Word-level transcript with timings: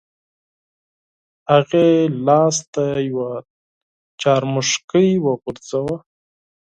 هغې 1.51 1.87
لاس 2.25 2.55
ته 2.73 2.85
یو 3.09 3.21
څرمښکۍ 4.21 5.09
وغورځاوه. 5.25 5.95